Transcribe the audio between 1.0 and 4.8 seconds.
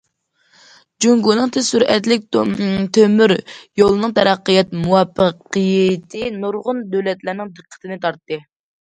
جۇڭگونىڭ تېز سۈرئەتلىك تۆمۈر يولىنىڭ تەرەققىيات